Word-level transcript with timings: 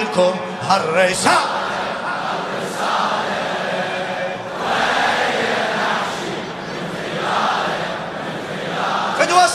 لكم 0.00 0.34
هالرسالة 0.68 1.60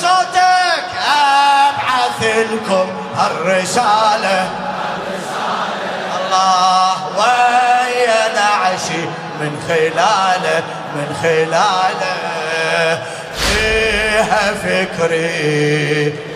صوتك 0.02 0.86
أبعث 1.08 2.22
لكم 2.52 2.88
هالرسالة. 3.18 4.50
الله 6.18 6.96
ويا 7.18 8.34
نعشي 8.36 9.04
من 9.42 9.54
خلاله 9.68 10.64
من 10.96 11.16
خلاله. 11.22 12.16
فيها 13.38 14.54
فكري. 14.54 16.35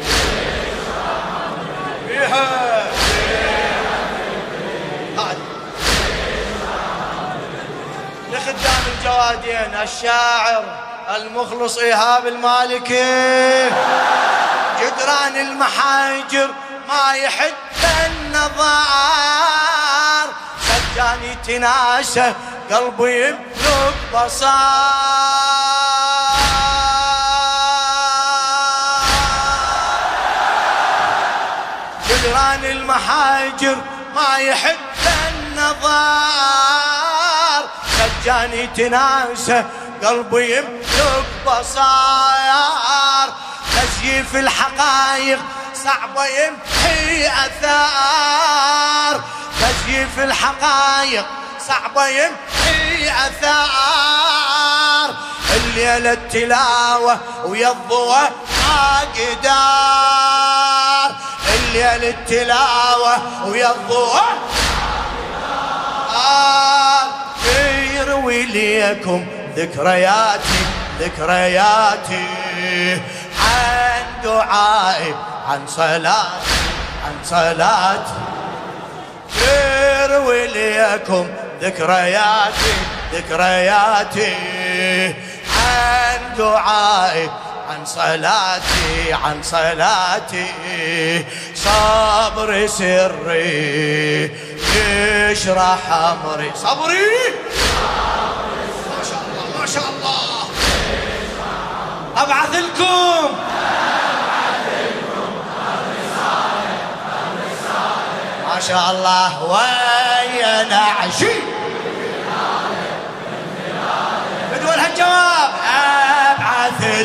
لخدام 8.50 8.84
الجوادين 8.98 9.82
الشاعر 9.82 10.64
المخلص 11.16 11.78
إيهاب 11.78 12.28
المالكي. 12.28 13.70
جدران 14.82 15.36
المحاجر 15.36 16.50
ما 16.88 17.14
يحد 17.14 17.54
النظار. 18.06 18.80
سجاني 20.62 21.36
تناسه 21.48 22.34
قلبي 22.72 23.28
يملك 23.28 23.94
بصار. 24.14 24.50
جدران 32.10 32.66
المحاجر 32.66 33.78
ما 34.16 34.38
يحد 34.38 34.78
النظار. 35.30 36.99
سجاني 38.24 38.68
تناسه 38.68 39.66
قلبي 40.04 40.58
يملك 40.58 41.26
بصار 41.46 43.34
تزييف 43.76 44.36
الحقائق 44.36 45.40
صعبة 45.84 46.26
يمحي 46.26 47.28
أثار. 47.28 49.22
تزييف 49.62 50.20
الحقائق 50.20 51.26
صعبة 51.68 52.08
يمحي 52.08 53.10
أثار. 53.28 55.16
الليلة 55.56 56.14
التلاوة 56.14 57.20
ويا 57.46 57.72
الضوء 57.72 58.30
قدار 59.16 61.10
الليلة 61.56 62.10
التلاوة 62.10 63.46
ويا 63.46 63.72
الضوء 63.72 64.22
يروي 68.10 68.46
ليكم 68.46 69.26
ذكرياتي 69.56 70.62
ذكرياتي 71.00 72.26
عن 73.40 74.04
دعائي 74.24 75.16
عن 75.48 75.68
صلاتي 75.68 76.60
عن 77.06 77.14
صلاتي. 77.24 78.20
يروي 79.38 80.48
ليكم 80.48 81.28
ذكرياتي 81.62 82.74
ذكرياتي 83.14 84.36
عن 85.58 86.20
دعائي 86.38 87.30
عن 87.70 87.86
صلاتي 87.86 89.14
عن 89.14 89.44
صلاتي. 89.44 91.26
صبري 91.56 92.68
سري 92.68 94.32
يشرح 94.76 95.92
أمري. 95.92 96.52
صبري! 96.56 97.10
ما 98.90 99.04
شاء 99.10 99.22
الله 99.28 99.60
ما 99.60 99.66
شاء 99.66 99.84
الله. 99.90 100.50
أبعث 102.18 102.56
لكم. 102.56 103.36
ما 108.48 108.60
شاء 108.68 108.92
الله. 108.92 109.44
ويا 109.44 110.64
نعشي 110.64 111.59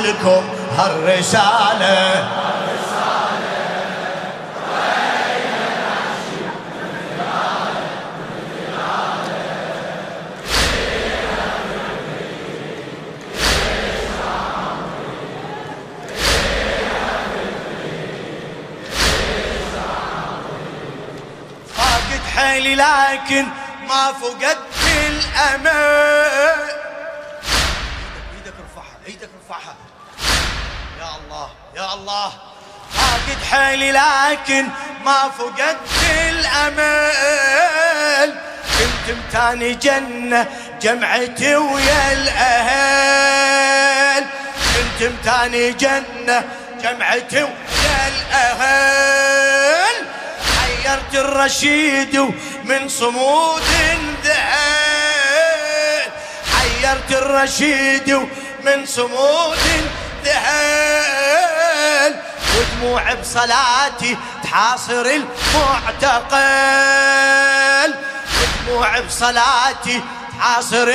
لكم 0.05 0.45
حيلي 22.37 22.75
لكن 22.75 23.47
ما 23.89 24.13
فقدت 24.13 24.59
الامل 25.09 26.64
يا 31.77 31.95
الله. 31.95 32.33
فاقد 32.93 33.45
حيلي 33.51 33.93
لكن 33.93 34.69
ما 35.05 35.31
فقدت 35.39 35.89
الأمل. 36.29 37.15
كنت 38.79 39.11
متاني 39.17 39.75
جنة 39.75 40.47
جمعتي 40.83 41.57
ويا 41.57 42.13
الأهل. 42.13 43.55
كنت 44.75 45.03
متاني 45.03 45.73
جنة 45.73 46.45
جمعتي 46.83 47.43
ويا 47.43 48.09
الأهل. 48.09 49.95
حيرت 50.59 51.15
الرشيد 51.15 52.35
من 52.65 52.89
صمود 52.89 53.63
ذهل. 54.25 56.11
حيرت 56.55 57.11
الرشيد 57.11 58.29
من 58.65 58.87
صمود 58.87 59.59
ذهل. 60.25 61.54
ودموع 62.55 63.15
بصلاتي 63.15 64.17
تحاصر 64.43 65.07
المعتقل. 65.07 66.35
ودموع 68.41 69.01
بصلاتي 69.01 70.03
تحاصر 70.39 70.89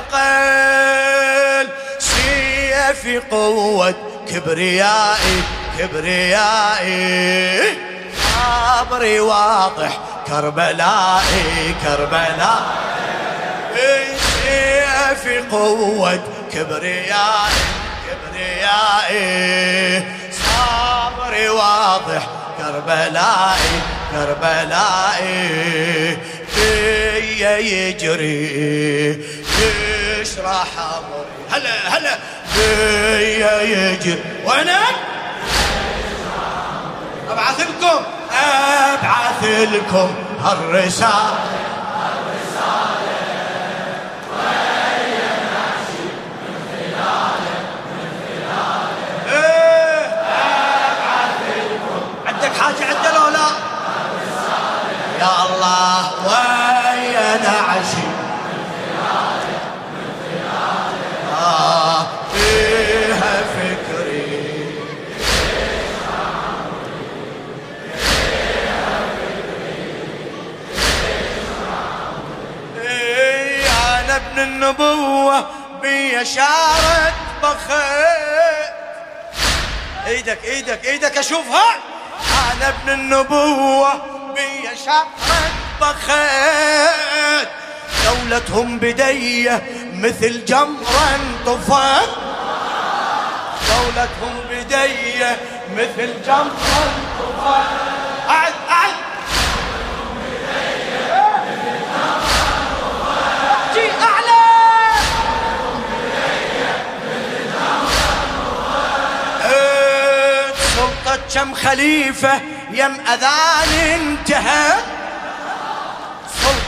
المعتقل. 0.00 1.68
سيفي 1.98 3.18
قوة 3.18 3.94
كبريائي 4.28 5.42
كبريائي. 5.78 7.60
صبري 8.34 9.20
واضح 9.20 9.98
كربلائي 10.26 11.74
كربلائي. 11.84 12.90
في 15.22 15.38
قوة 15.38 16.20
كبريائي 16.52 17.62
كبريائي. 18.06 19.20
صبري 20.60 21.48
واضح. 21.48 22.26
كربلائي 22.58 23.80
كربلائي 24.12 25.38
فيا 26.54 27.58
يجري 27.58 29.24
يشرح 30.20 30.68
أمري. 30.78 31.26
هلا 31.50 31.98
هلا. 31.98 32.18
فيا 32.54 33.62
يجري. 33.62 34.22
وأنا؟ 34.44 34.80
أبعث 37.30 37.60
لكم 37.60 38.04
أبعث 38.32 39.44
لكم 39.44 40.14
هالرسالة. 40.44 41.59
ويا 57.50 57.60
نعشي 57.60 58.06
آه 61.40 62.06
فيها 62.32 63.42
فكري. 63.42 64.40
إيه 72.82 73.66
أنا 73.66 74.16
ابن 74.16 74.38
النبوة 74.38 75.46
بي 75.82 76.24
شارة 76.24 77.12
بخيت. 77.42 78.70
إيدك 80.06 80.44
إيدك 80.44 80.84
إيدك 80.86 81.18
أشوفها؟ 81.18 81.76
أنا 82.52 82.68
ابن 82.68 82.92
النبوة 82.92 83.92
بي 84.34 84.76
شعرك 84.84 85.06
بخيت 85.80 87.48
دولتهم 88.04 88.78
بدية 88.78 89.62
مثل 89.94 90.44
جمرة 90.44 91.08
انطفت 91.14 92.10
دولتهم 93.68 94.40
بدية 94.50 95.38
مثل 95.76 96.22
جمرة 96.26 96.84
انطفت 96.84 97.70
أعد 98.28 98.52
أعد. 98.70 98.94
كم 111.34 111.54
خليفة 111.54 112.40
يم 112.70 113.00
أذان 113.00 113.72
انتهى. 113.94 114.99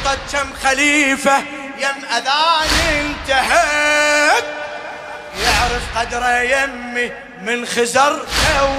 سلطة 0.02 0.19
كم 0.32 0.52
خليفة 0.64 1.38
يم 1.78 2.04
أذان 2.16 2.69
انتهت. 2.90 4.44
يعرف 5.44 5.99
قدره 5.99 6.40
يمي 6.40 7.12
من 7.43 7.66
خزر 7.66 8.26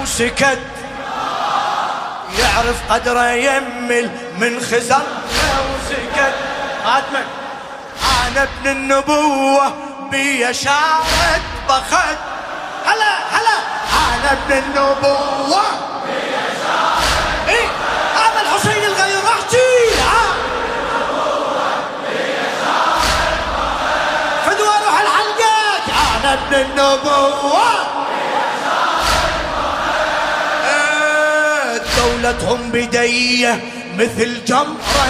وسكت. 0.02 0.58
يعرف 2.38 2.92
قدره 2.92 3.30
يمي 3.30 4.02
من 4.38 4.60
خزر 4.60 5.02
وسكت. 5.70 6.34
خاتمك 6.84 7.26
أنا 8.26 8.42
ابن 8.42 8.70
النبوة 8.70 9.74
بي 10.10 10.54
شارت 10.54 11.42
بخت. 11.68 12.18
هلا 12.86 13.14
هلا. 13.30 13.58
أنا 13.92 14.32
ابن 14.32 14.52
النبوة. 14.58 15.93
النبوة 26.54 27.64
دولتهم 31.96 32.70
بدية 32.72 33.60
مثل 33.98 34.44
جمرة 34.44 35.04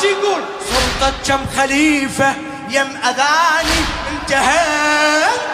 شي 0.00 0.06
يقول 0.06 0.42
سلطة 0.70 1.12
كم 1.26 1.46
خليفة 1.56 2.34
يم 2.70 2.96
أذاني 2.96 3.80
انتهت 4.12 5.47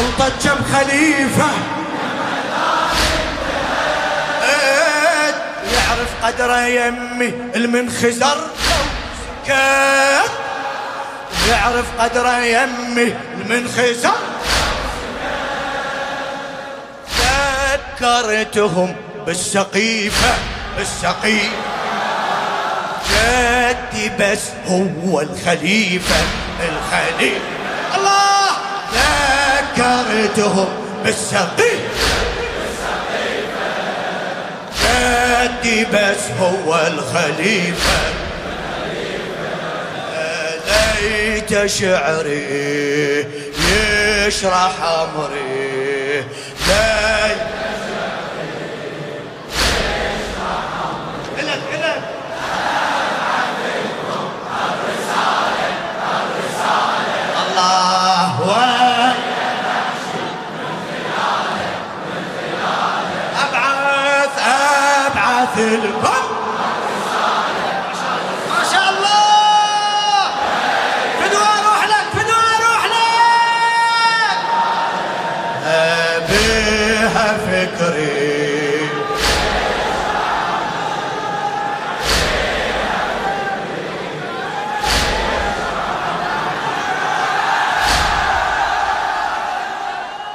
سلطة 0.00 0.28
كم 0.28 0.64
خليفة. 0.74 1.50
إيه، 4.42 5.34
يعرف 5.74 6.08
قدره 6.22 6.66
يمي 6.66 7.34
المنخزر. 7.56 8.36
سكت 9.46 10.30
يعرف 11.48 11.84
قدره 11.98 12.38
يمي 12.38 13.14
المنخزر. 13.40 14.14
ذكرتهم 18.00 18.96
بالسقيفة 19.26 20.34
بالسقيفة. 20.76 21.56
جدي 23.10 24.10
بس 24.20 24.42
هو 24.68 25.20
الخليفة 25.20 26.16
الخليفة. 26.60 27.59
ذكرتهم 29.90 30.68
بالسقيفة 31.04 31.80
جدي 35.42 35.84
بس 35.84 36.22
هو 36.40 36.80
الخليفة. 36.86 38.00
ليت 40.66 41.66
شعري 41.66 43.26
يشرح 43.70 44.82
أمري. 44.82 46.24
ليت 46.68 47.49
لكم 65.60 66.24
ما 68.48 68.62
شاء 68.72 68.88
الله. 68.90 70.30
فدوى 71.20 71.48
أروح 71.58 71.84
لك 71.84 72.06
فدوى 72.12 72.46
أروح 72.56 72.82
لك 72.84 74.40
بها 76.28 77.28
فكري. 77.38 78.40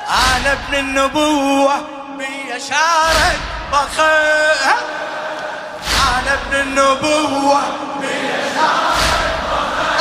أنا 0.10 0.52
ابن 0.52 0.74
النبوة 0.76 1.76
بي 2.18 2.60
شارك 2.60 3.40
بخير. 3.72 4.55
النبوة. 6.62 7.62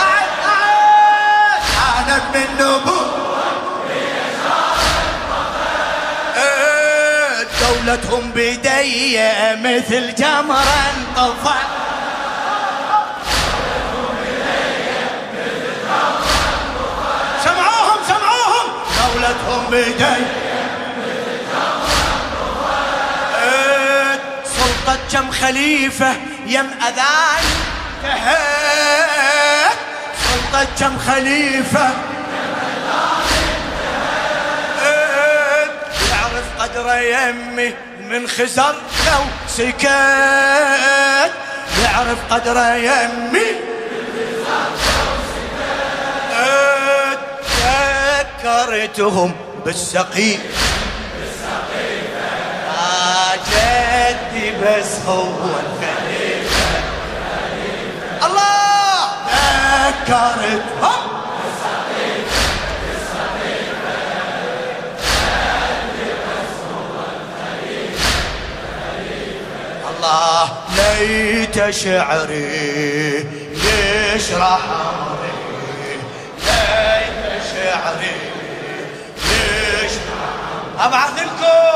شارك 0.01 0.31
بخير 0.45 1.61
أنا 1.99 2.17
ابن 2.17 2.35
النبوة. 2.51 3.07
بخير 6.37 7.49
دولتهم 7.61 8.25
بدية 8.35 9.59
مثل 9.63 10.15
جمرة 10.15 10.77
انطفت 10.97 11.69
سمعوهم 17.45 17.99
سمعوهم. 18.09 18.67
دولتهم 18.99 19.63
سلطة 24.45 24.99
كم 25.13 25.31
خليفة 25.31 26.13
يم 26.47 26.71
أذان. 26.89 27.45
سلطة 30.25 30.67
كم 30.81 30.99
خليفة. 30.99 31.91
يعرف 36.11 36.47
قدره 36.59 36.97
يمي 36.97 37.75
من 38.01 38.29
خزر 38.29 38.75
لو 39.07 39.25
سكت. 39.49 39.85
يعرف 41.85 42.19
قدره 42.31 42.75
يمي 42.75 43.47
ذكرتهم 48.45 49.37
بالسقيم. 49.65 50.41
آه 52.79 53.35
جدي 53.35 54.51
بس 54.51 54.93
هو 55.07 55.23
الخليفة 55.65 56.77
الله 58.25 59.09
ذكرتهم 60.05 61.15
الله 69.91 70.49
ليت 70.77 71.71
شعري 71.71 73.27
يشرح 73.53 74.61
امري 74.71 75.33
ليت 76.39 77.43
شعري 77.55 78.17
يشرح 79.31 80.29
أبعث 80.79 81.19
لكم. 81.19 81.74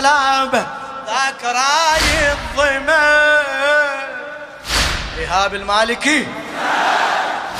صلابه 0.00 0.66
ذاك 1.06 1.44
راي 1.44 2.32
الظمأ. 2.32 3.40
إيهاب 5.18 5.54
المالكي. 5.54 6.26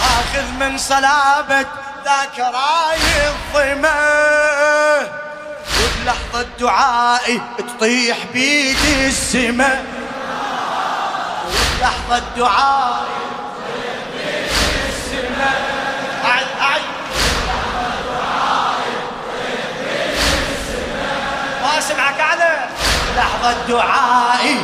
آخذ 0.01 0.47
من 0.61 0.79
صلابة 0.79 1.67
ذاك 2.05 2.39
راي 2.39 3.29
الظمأ. 3.29 4.01
وبلحظة 5.81 6.47
دعائي 6.61 7.43
تطيح 7.59 8.17
بيدي 8.33 9.09
السما 9.09 9.85
وبلحظة 11.47 12.23
دعائي 12.37 13.21
تطيح 13.57 14.05
بيدي 14.13 14.89
السما 14.89 15.70
لحظة 23.21 23.57
دعائي. 23.69 24.57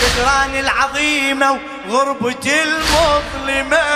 جدران 0.00 0.54
العظيمة 0.54 1.58
وغربة 1.88 2.62
المظلمة. 2.66 3.86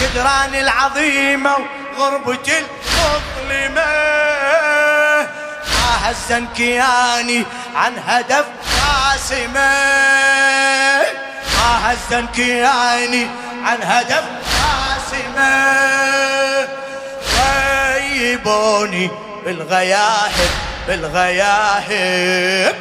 جدران 0.00 0.54
العظيمة 0.54 1.56
وغربة 1.98 2.48
المظلمة. 2.60 3.86
ما 5.72 5.90
هزن 6.02 6.46
كياني 6.56 7.44
عن 7.76 7.92
هدف 8.06 8.46
قاسمة. 8.76 9.70
ما 11.54 11.70
هزن 11.84 12.26
كياني 12.26 13.26
عن 13.64 13.78
هدف 13.82 14.24
قاسمة. 14.56 16.25
غيبوني 18.36 19.10
بالغياهب 19.44 20.50
بالغياهب. 20.88 22.74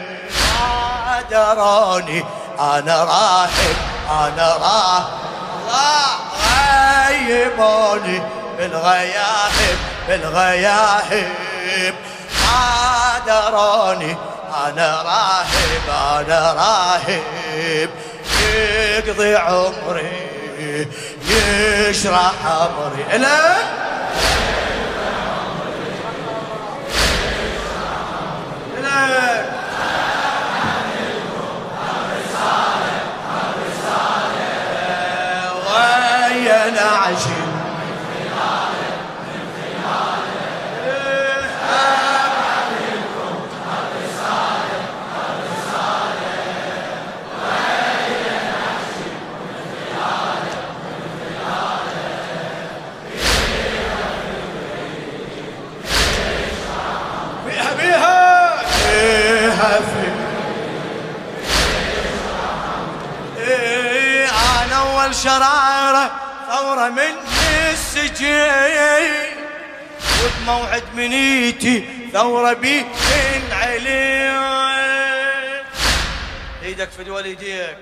ما 0.52 1.22
دروني 1.32 2.26
أنا 2.60 3.04
راهب 3.04 3.76
أنا 4.10 4.58
راهب. 4.62 5.06
غيبوني 7.10 8.22
بالغياهب 8.58 9.78
بالغياهب. 10.08 11.96
ما 12.42 13.20
دروني 13.28 14.18
أنا 14.68 15.02
راهب 15.02 15.86
أنا 15.90 16.54
راهب. 16.54 17.90
يقضي 18.98 19.36
عمري 19.36 20.88
يشرح 21.30 22.34
عمري. 22.46 23.18
لا 23.18 23.56
أول 65.06 65.16
شراره 65.16 66.12
ثورة 66.50 66.90
من 66.90 67.14
السجين. 67.72 69.36
وبموعد 70.24 70.84
منيتي 70.96 71.86
ثورة 72.14 72.54
بين 72.54 72.90
علي 73.52 74.36
إيدك 76.64 76.90
في 76.98 77.04
دول 77.04 77.24
إيديك. 77.24 77.78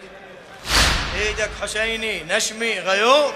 إيدك 1.16 1.50
حسيني 1.62 2.24
نشمي 2.24 2.80
غيور 2.80 3.34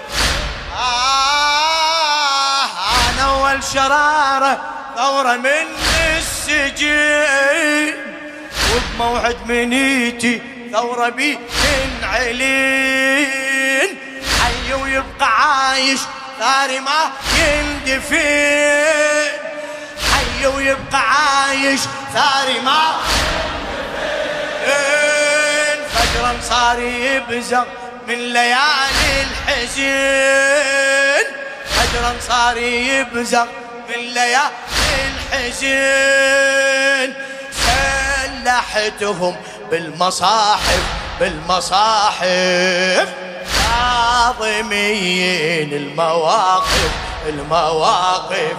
آه 0.76 2.64
أنا 3.10 3.22
أول 3.22 3.64
شرارة 3.64 4.60
ثورة 4.96 5.36
من 5.36 5.66
السجين. 6.18 7.94
وبموعد 8.74 9.36
منيتي 9.46 10.42
ثورة 10.72 11.08
بين 11.08 11.40
علين 12.02 13.57
حي 14.68 14.74
ويبقى 14.74 15.28
عايش. 15.28 16.00
ثاري 16.40 16.80
ما 16.80 17.10
يندفن. 17.38 18.18
حي 20.12 20.46
ويبقى 20.46 21.00
عايش. 21.00 21.80
ثاري 22.14 22.60
ما 22.60 22.96
يندفن. 24.66 25.78
فجرا 25.94 26.32
صار 26.48 26.78
يبزغ 26.78 27.64
من 28.08 28.32
ليالي 28.32 29.22
الحزن. 29.22 29.78
فجرا 31.70 32.14
صار 32.28 32.56
يبزغ 32.56 33.46
من 33.88 34.00
ليالي 34.14 34.48
الحزن. 35.32 37.14
سلحتهم 37.52 39.36
بالمصاحف 39.70 40.82
بالمصاحف. 41.20 43.08
ناظمين 44.38 45.72
المواقف 45.72 46.90
المواقف. 47.28 48.56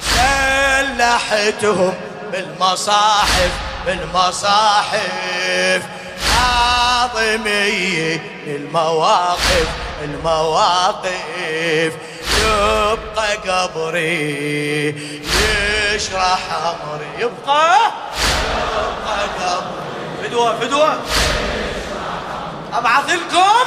سلحتهم 0.00 1.94
بالمصاحف 2.32 3.50
بالمصاحف. 3.86 5.82
ناظمين 7.12 8.20
المواقف 8.46 9.68
المواقف. 10.04 11.92
يبقى 12.40 13.36
قبري 13.36 14.88
يشرح 15.94 16.40
أمري. 16.64 17.10
يبقى؟ 17.18 17.76
يبقى 18.72 19.22
قبري. 19.40 19.82
فدوة 20.22 20.60
فدوة. 20.60 20.98
ابعث 22.72 23.10
لكم 23.10 23.66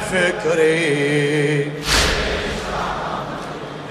فكري. 0.00 1.72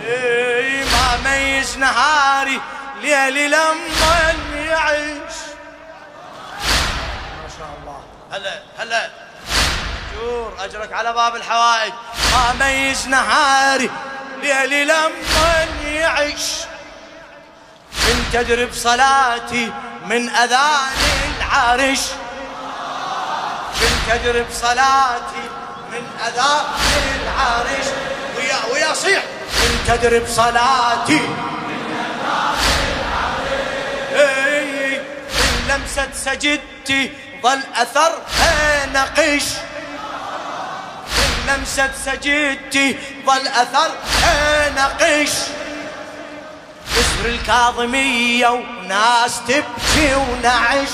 إي 0.07 0.83
ما 0.83 1.17
ميز 1.25 1.77
نهاري 1.77 2.61
ليلي 3.01 3.47
لما 3.47 4.33
يعيش. 4.55 5.37
ما 7.41 7.49
شاء 7.57 7.69
الله. 7.81 7.99
هلا 8.31 8.61
هلا. 8.79 9.09
جور 10.15 10.53
أجرك 10.59 10.93
على 10.93 11.13
باب 11.13 11.35
الحوائج. 11.35 11.93
ما 12.31 12.53
ميز 12.65 13.07
نهاري 13.07 13.89
ليلي 14.41 14.85
لما 14.85 15.67
يعيش. 15.85 16.45
كنت 18.07 18.35
ادري 18.35 18.65
بصلاتي 18.65 19.71
من 20.05 20.29
أذان 20.29 20.91
العرش. 21.37 22.01
كنت 23.79 24.13
ادري 24.13 24.43
بصلاتي 24.43 25.60
من 25.91 26.03
اذان 26.27 26.65
العرش 27.23 27.85
ويا 28.37 28.73
ويا 28.73 28.93
صيح. 28.93 29.23
كنت 29.61 29.89
ادري 29.89 30.19
بصلاتي 30.19 31.21
إي، 34.15 34.97
من 34.97 35.67
لمسة 35.69 36.07
سجدتي 36.15 37.11
ظل 37.43 37.59
اثرها 37.75 38.85
نقش 38.93 39.43
من 41.17 41.53
لمسة 41.57 41.89
سجدتي 42.05 42.97
ظل 43.25 43.47
اثرها 43.47 44.69
نقش 44.69 45.31
كسر 46.95 47.25
الكاظمية 47.25 48.47
وناس 48.47 49.39
تبكي 49.47 50.15
ونعش 50.15 50.89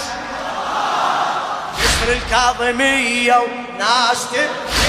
كسر 1.77 2.11
الكاظمية 2.13 3.37
وناس 3.37 4.25
تبكي 4.31 4.86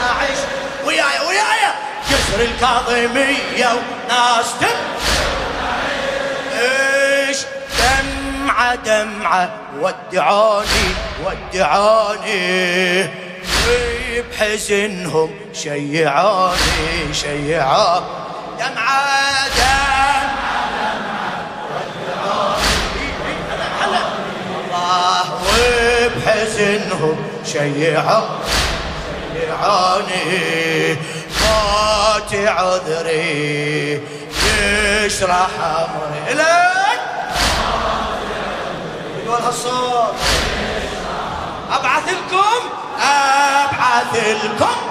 ونعش 0.00 0.40
وياي 0.84 1.18
وياي. 1.28 1.64
كسر 2.10 2.40
الكاظمية 2.40 3.70
وناس 3.72 4.48
تبكي 4.60 4.74
إيش 6.58 7.38
دمعة 7.78 8.74
دمعة. 8.74 9.50
ودعوني 9.80 10.88
ودعوني. 11.24 13.08
بحزنهم 14.30 15.30
شيعوني 15.52 17.14
شيعوني. 17.14 18.06
دمعة 18.58 19.48
دمعة. 19.56 20.30
الله 23.84 24.04
وبحزنهم 25.46 27.16
شيعوني. 27.52 28.59
شيعوني 29.60 30.94
موت 31.40 32.34
عذري 32.34 34.02
يشرح 35.04 35.50
أمري. 35.60 36.34
لك 36.34 37.00
يقول 39.24 39.42
هالصوت. 39.42 40.14
أبعث 41.72 42.08
لكم 42.08 42.62
أبعث 43.00 44.44
لكم. 44.44 44.89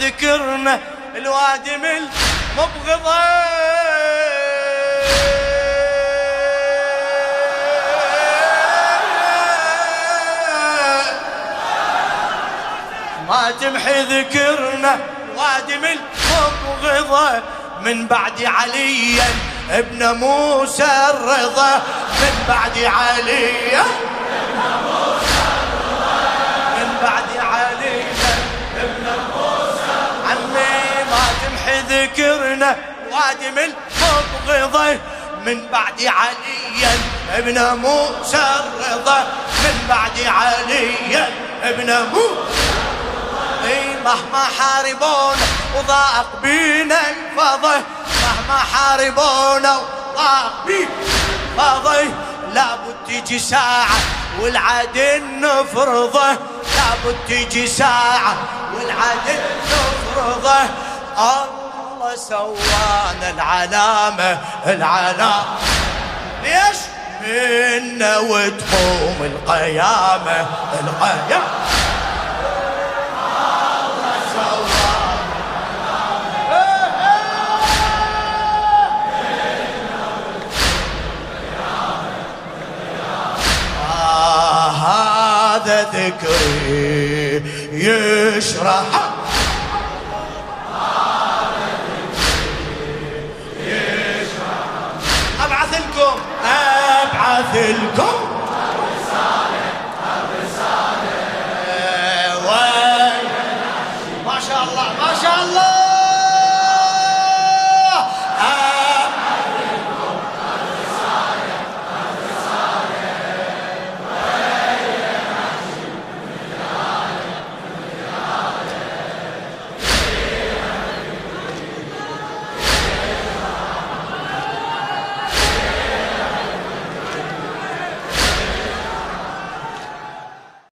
ذكرنا 0.00 0.80
الوادم 1.16 1.84
المبغضة 1.84 3.22
ما 13.28 13.52
تمحي 13.60 14.02
ذكرنا 14.02 14.98
وادم 15.36 15.84
المبغضة 15.84 17.42
من 17.80 18.06
بعد 18.06 18.44
عليا 18.44 19.28
ابن 19.70 20.14
موسى 20.14 20.88
الرضا. 21.10 21.82
من 22.20 22.44
بعد 22.48 22.78
عليا 22.78 23.84
ذكرنا 33.12 33.18
وادم 33.18 33.58
المبغضة 33.58 34.98
من 35.46 35.68
بعد 35.72 36.02
عليا 36.02 36.98
ابن 37.34 37.76
موسى 37.80 38.44
الرضا 38.60 39.26
من 39.64 39.86
بعد 39.88 40.20
عليا 40.26 41.30
ابن 41.62 42.06
موسى. 42.12 42.62
إي 43.64 43.96
مهما 44.04 44.44
حاربونا 44.58 45.46
وضاق 45.76 46.26
بينا 46.42 47.00
الفضة 47.10 47.82
مهما 48.22 48.58
حاربونا 48.72 49.76
وضاق 49.76 50.64
بينا 50.66 50.88
الفضة 51.52 52.02
لابد 52.54 52.96
تجي 53.08 53.38
ساعة 53.38 53.98
والعدل 54.40 55.40
نفرضه 55.40 56.28
لابد 56.76 57.16
تجي 57.28 57.66
ساعة 57.66 58.36
والعدل 58.74 59.40
نفرضه. 59.70 60.60
الله 61.18 61.61
سوانا 62.16 63.30
العلامة 63.30 64.38
العلامة 64.66 65.44
ليش؟ 66.42 66.76
منا 67.26 68.18
وتقوم 68.18 69.16
القيامة 69.20 70.46
القيامة 70.80 71.42
آه 83.90 84.70
هذا 84.70 85.82
ذكري 85.82 87.42
يشرح 87.72 89.01
ابعث 97.32 97.56
لكم 97.56 97.72
ابعث 97.72 97.92
لكم 97.98 98.41